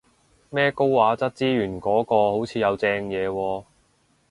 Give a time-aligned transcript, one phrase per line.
[0.49, 3.63] 咩高畫質資源嗰個好似有正嘢喎